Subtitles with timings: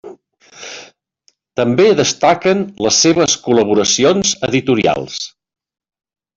[1.61, 5.23] També destaquen les seves col·laboracions editorials.